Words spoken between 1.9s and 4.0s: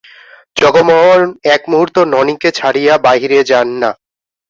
ননিকে ছাড়িয়া বাহিরে যান না।